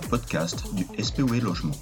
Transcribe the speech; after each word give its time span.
podcast 0.00 0.64
du 0.74 0.86
SPOE 1.02 1.40
Logement. 1.42 1.74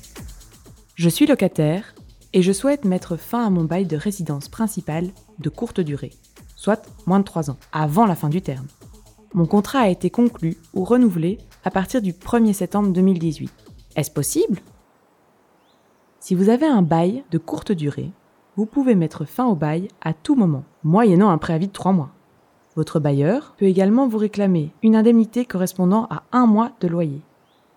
Je 0.95 1.09
suis 1.09 1.27
locataire 1.27 1.95
et 2.33 2.43
je 2.43 2.53
souhaite 2.53 2.85
mettre 2.85 3.17
fin 3.17 3.47
à 3.47 3.51
mon 3.51 3.65
bail 3.65 3.87
de 3.87 3.97
résidence 3.97 4.49
principale 4.49 5.11
de 5.39 5.49
courte 5.49 5.81
durée, 5.81 6.13
soit 6.57 6.87
moins 7.07 7.19
de 7.19 7.25
3 7.25 7.51
ans, 7.51 7.57
avant 7.73 8.07
la 8.07 8.15
fin 8.15 8.29
du 8.29 8.43
terme. 8.43 8.67
Mon 9.33 9.47
contrat 9.47 9.81
a 9.81 9.89
été 9.89 10.11
conclu 10.11 10.57
ou 10.75 10.85
renouvelé 10.85 11.39
à 11.65 11.71
partir 11.71 12.01
du 12.03 12.13
1er 12.13 12.53
septembre 12.53 12.93
2018. 12.93 13.53
Est-ce 13.97 14.11
possible? 14.11 14.61
Si 16.21 16.35
vous 16.35 16.49
avez 16.49 16.67
un 16.67 16.83
bail 16.83 17.25
de 17.31 17.39
courte 17.39 17.73
durée, 17.73 18.11
vous 18.57 18.67
pouvez 18.67 18.95
mettre 18.95 19.25
fin 19.25 19.47
au 19.47 19.57
bail 19.57 19.89
à 20.01 20.13
tout 20.13 20.37
moment, 20.37 20.65
moyennant 20.85 21.31
un 21.31 21.39
préavis 21.39 21.69
de 21.69 21.73
3 21.73 21.93
mois. 21.93 22.11
Votre 22.77 23.01
bailleur 23.01 23.55
peut 23.59 23.67
également 23.67 24.09
vous 24.09 24.19
réclamer 24.19 24.73
une 24.83 24.97
indemnité 24.97 25.45
correspondant 25.45 26.07
à 26.11 26.23
un 26.33 26.47
mois 26.47 26.73
de 26.81 26.89
loyer. 26.89 27.21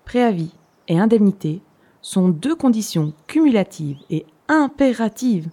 Préavis 0.08 0.52
et 0.88 0.98
indemnité 0.98 1.62
sont 2.02 2.30
deux 2.30 2.56
conditions 2.56 3.12
cumulatives 3.28 3.98
et 4.10 4.26
impératives 4.48 5.50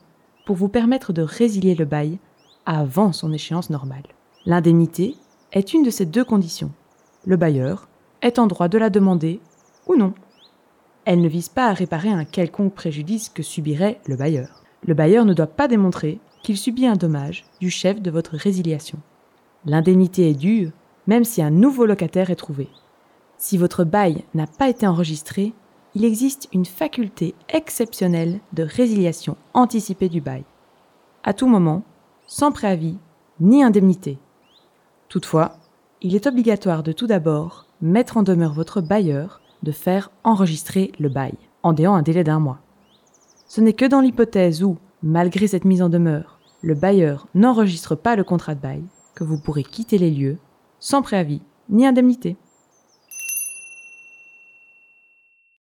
pour 0.46 0.54
vous 0.54 0.68
permettre 0.68 1.12
de 1.12 1.22
résilier 1.22 1.74
le 1.74 1.84
bail 1.84 2.20
avant 2.64 3.12
son 3.12 3.32
échéance 3.32 3.68
normale. 3.68 4.04
L'indemnité 4.46 5.16
est 5.50 5.74
une 5.74 5.82
de 5.82 5.90
ces 5.90 6.06
deux 6.06 6.24
conditions. 6.24 6.70
Le 7.26 7.36
bailleur 7.36 7.88
est 8.22 8.38
en 8.38 8.46
droit 8.46 8.68
de 8.68 8.78
la 8.78 8.90
demander 8.90 9.40
ou 9.88 9.96
non. 9.96 10.14
Elle 11.04 11.20
ne 11.20 11.28
vise 11.28 11.48
pas 11.48 11.66
à 11.66 11.72
réparer 11.72 12.10
un 12.10 12.24
quelconque 12.24 12.74
préjudice 12.74 13.30
que 13.30 13.42
subirait 13.42 14.00
le 14.06 14.14
bailleur. 14.14 14.62
Le 14.86 14.94
bailleur 14.94 15.24
ne 15.24 15.34
doit 15.34 15.48
pas 15.48 15.66
démontrer 15.66 16.20
qu'il 16.44 16.58
subit 16.58 16.86
un 16.86 16.94
dommage 16.94 17.44
du 17.58 17.70
chef 17.70 18.00
de 18.00 18.10
votre 18.12 18.36
résiliation. 18.36 18.98
L'indemnité 19.66 20.30
est 20.30 20.34
due 20.34 20.70
même 21.08 21.24
si 21.24 21.42
un 21.42 21.50
nouveau 21.50 21.86
locataire 21.86 22.30
est 22.30 22.36
trouvé. 22.36 22.68
Si 23.38 23.58
votre 23.58 23.84
bail 23.84 24.24
n'a 24.34 24.46
pas 24.46 24.68
été 24.68 24.86
enregistré, 24.86 25.52
il 25.94 26.04
existe 26.04 26.48
une 26.52 26.64
faculté 26.64 27.34
exceptionnelle 27.48 28.40
de 28.52 28.62
résiliation 28.62 29.36
anticipée 29.52 30.08
du 30.08 30.20
bail. 30.20 30.44
À 31.22 31.32
tout 31.34 31.46
moment, 31.46 31.82
sans 32.26 32.52
préavis 32.52 32.98
ni 33.40 33.62
indemnité. 33.62 34.18
Toutefois, 35.08 35.56
il 36.00 36.14
est 36.14 36.26
obligatoire 36.26 36.82
de 36.82 36.92
tout 36.92 37.06
d'abord 37.06 37.66
mettre 37.80 38.16
en 38.16 38.22
demeure 38.22 38.52
votre 38.52 38.80
bailleur 38.80 39.40
de 39.62 39.72
faire 39.72 40.10
enregistrer 40.24 40.92
le 40.98 41.08
bail, 41.08 41.34
en 41.62 41.72
déant 41.72 41.94
un 41.94 42.02
délai 42.02 42.24
d'un 42.24 42.38
mois. 42.38 42.60
Ce 43.46 43.60
n'est 43.60 43.72
que 43.72 43.84
dans 43.84 44.00
l'hypothèse 44.00 44.62
où, 44.62 44.78
malgré 45.02 45.46
cette 45.46 45.64
mise 45.64 45.82
en 45.82 45.88
demeure, 45.88 46.38
le 46.62 46.74
bailleur 46.74 47.26
n'enregistre 47.34 47.94
pas 47.94 48.16
le 48.16 48.24
contrat 48.24 48.54
de 48.54 48.60
bail 48.60 48.84
que 49.14 49.24
vous 49.24 49.38
pourrez 49.38 49.62
quitter 49.62 49.98
les 49.98 50.10
lieux 50.10 50.38
sans 50.80 51.02
préavis 51.02 51.42
ni 51.68 51.86
indemnité. 51.86 52.36